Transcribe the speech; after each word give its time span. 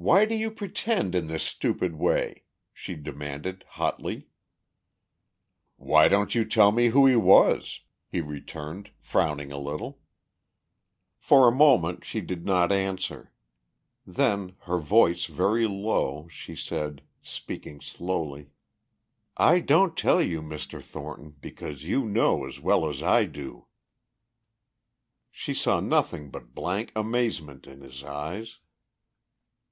"Why 0.00 0.26
do 0.26 0.36
you 0.36 0.52
pretend 0.52 1.16
in 1.16 1.26
this 1.26 1.42
stupid 1.42 1.96
way?" 1.96 2.44
she 2.72 2.94
demanded 2.94 3.64
hotly. 3.68 4.28
"Why 5.74 6.06
don't 6.06 6.36
you 6.36 6.44
tell 6.44 6.70
me 6.70 6.90
who 6.90 7.04
he 7.06 7.16
was?" 7.16 7.80
he 8.06 8.20
returned, 8.20 8.92
frowning 9.00 9.50
a 9.50 9.58
little. 9.58 9.98
For 11.18 11.48
a 11.48 11.52
moment 11.52 12.04
she 12.04 12.20
did 12.20 12.46
not 12.46 12.70
answer. 12.70 13.32
Then, 14.06 14.54
her 14.66 14.78
voice 14.78 15.24
very 15.24 15.66
low, 15.66 16.28
she 16.30 16.54
said, 16.54 17.02
speaking 17.20 17.80
slowly, 17.80 18.50
"I 19.36 19.58
don't 19.58 19.96
tell 19.96 20.22
you, 20.22 20.40
Mr. 20.42 20.80
Thornton, 20.80 21.34
because 21.40 21.82
you 21.82 22.04
know 22.04 22.44
as 22.44 22.60
well 22.60 22.88
as 22.88 23.02
I 23.02 23.24
do!" 23.24 23.66
She 25.32 25.52
saw 25.54 25.80
nothing 25.80 26.30
but 26.30 26.54
blank 26.54 26.92
amazement 26.94 27.66
in 27.66 27.80
his 27.80 28.04
eyes. 28.04 28.60